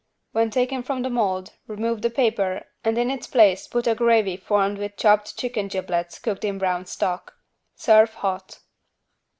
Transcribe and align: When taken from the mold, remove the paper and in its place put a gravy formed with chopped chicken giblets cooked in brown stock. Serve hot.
When 0.31 0.49
taken 0.49 0.81
from 0.81 1.03
the 1.03 1.11
mold, 1.11 1.51
remove 1.67 2.01
the 2.01 2.09
paper 2.09 2.65
and 2.83 2.97
in 2.97 3.11
its 3.11 3.27
place 3.27 3.67
put 3.67 3.85
a 3.85 3.93
gravy 3.93 4.35
formed 4.35 4.79
with 4.79 4.97
chopped 4.97 5.37
chicken 5.37 5.67
giblets 5.67 6.17
cooked 6.17 6.43
in 6.43 6.57
brown 6.57 6.87
stock. 6.87 7.35
Serve 7.75 8.11
hot. 8.15 8.61